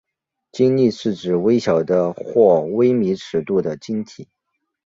[0.51, 4.27] 晶粒是指微小的或微米尺度的晶体。